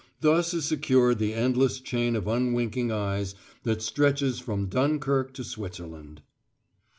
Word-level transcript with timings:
Thus 0.21 0.55
is 0.55 0.65
secured 0.65 1.19
the 1.19 1.35
endless 1.35 1.79
chain 1.79 2.15
of 2.15 2.25
unwinking 2.27 2.91
eyes 2.91 3.35
that 3.61 3.83
stretches 3.83 4.39
from 4.39 4.65
Dunkirk 4.65 5.31
to 5.35 5.43
Switzerland. 5.43 6.23